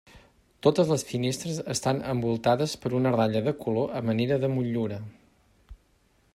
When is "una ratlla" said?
3.01-3.45